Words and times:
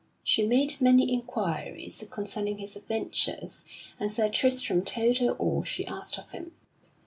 She 0.23 0.47
made 0.47 0.81
many 0.81 1.13
inquiries 1.13 2.03
concerning 2.09 2.57
his 2.57 2.75
adventures, 2.75 3.61
and 3.99 4.11
Sir 4.11 4.29
Tristram 4.29 4.83
told 4.83 5.19
her 5.19 5.33
all 5.33 5.63
she 5.63 5.85
asked 5.85 6.17
of 6.17 6.27
him. 6.31 6.53